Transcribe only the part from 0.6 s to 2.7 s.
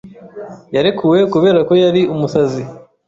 Yarekuwe kubera ko yari umusazi.